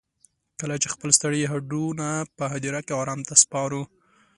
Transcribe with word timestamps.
کله 0.59 0.75
چې 0.81 0.87
خپل 0.93 1.09
ستړي 1.17 1.41
هډونه 1.51 2.07
په 2.37 2.43
هديره 2.53 2.79
کې 2.85 2.93
ارام 3.01 3.19
ته 3.27 3.33
سپارو. 3.43 3.83